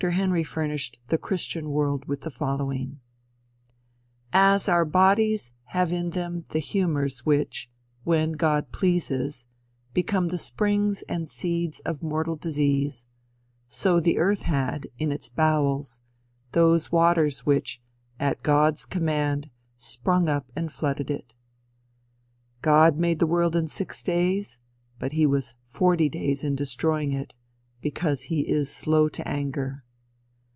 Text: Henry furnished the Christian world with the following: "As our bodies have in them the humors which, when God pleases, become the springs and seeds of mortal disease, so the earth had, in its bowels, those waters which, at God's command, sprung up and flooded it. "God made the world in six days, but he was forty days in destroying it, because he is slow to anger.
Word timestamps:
Henry 0.13 0.43
furnished 0.43 0.99
the 1.09 1.19
Christian 1.19 1.69
world 1.69 2.05
with 2.05 2.21
the 2.21 2.31
following: 2.31 2.99
"As 4.33 4.67
our 4.67 4.83
bodies 4.83 5.51
have 5.65 5.91
in 5.91 6.09
them 6.09 6.43
the 6.49 6.57
humors 6.57 7.19
which, 7.23 7.69
when 8.03 8.31
God 8.31 8.71
pleases, 8.71 9.45
become 9.93 10.29
the 10.29 10.39
springs 10.39 11.03
and 11.03 11.29
seeds 11.29 11.81
of 11.81 12.01
mortal 12.01 12.35
disease, 12.35 13.05
so 13.67 13.99
the 13.99 14.17
earth 14.17 14.39
had, 14.41 14.87
in 14.97 15.11
its 15.11 15.29
bowels, 15.29 16.01
those 16.53 16.91
waters 16.91 17.45
which, 17.45 17.79
at 18.19 18.41
God's 18.41 18.87
command, 18.87 19.51
sprung 19.77 20.27
up 20.27 20.51
and 20.55 20.71
flooded 20.71 21.11
it. 21.11 21.35
"God 22.63 22.97
made 22.97 23.19
the 23.19 23.27
world 23.27 23.55
in 23.55 23.67
six 23.67 24.01
days, 24.01 24.57
but 24.97 25.11
he 25.11 25.27
was 25.27 25.53
forty 25.63 26.09
days 26.09 26.43
in 26.43 26.55
destroying 26.55 27.11
it, 27.11 27.35
because 27.83 28.23
he 28.23 28.49
is 28.49 28.73
slow 28.75 29.07
to 29.09 29.27
anger. 29.27 29.83